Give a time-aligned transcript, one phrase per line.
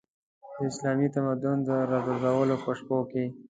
[0.57, 3.25] د اسلامي تمدن د راپرځېدلو په شپو کې.